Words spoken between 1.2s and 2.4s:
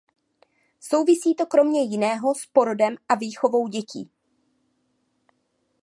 to kromě jiného